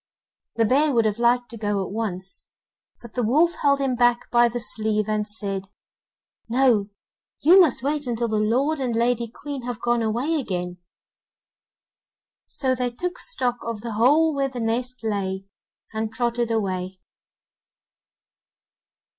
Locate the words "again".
10.39-10.77